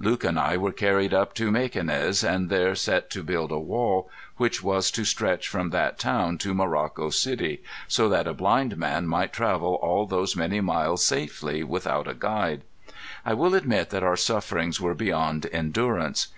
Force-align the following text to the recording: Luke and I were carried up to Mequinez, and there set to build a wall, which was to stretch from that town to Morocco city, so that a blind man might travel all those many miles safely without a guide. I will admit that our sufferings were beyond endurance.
Luke 0.00 0.24
and 0.24 0.36
I 0.36 0.56
were 0.56 0.72
carried 0.72 1.14
up 1.14 1.32
to 1.34 1.52
Mequinez, 1.52 2.24
and 2.24 2.50
there 2.50 2.74
set 2.74 3.08
to 3.10 3.22
build 3.22 3.52
a 3.52 3.58
wall, 3.60 4.10
which 4.36 4.60
was 4.60 4.90
to 4.90 5.04
stretch 5.04 5.46
from 5.46 5.70
that 5.70 5.96
town 5.96 6.38
to 6.38 6.52
Morocco 6.52 7.08
city, 7.10 7.62
so 7.86 8.08
that 8.08 8.26
a 8.26 8.34
blind 8.34 8.76
man 8.78 9.06
might 9.06 9.32
travel 9.32 9.74
all 9.74 10.04
those 10.04 10.34
many 10.34 10.60
miles 10.60 11.04
safely 11.04 11.62
without 11.62 12.08
a 12.08 12.14
guide. 12.14 12.62
I 13.24 13.34
will 13.34 13.54
admit 13.54 13.90
that 13.90 14.02
our 14.02 14.16
sufferings 14.16 14.80
were 14.80 14.94
beyond 14.96 15.46
endurance. 15.52 16.34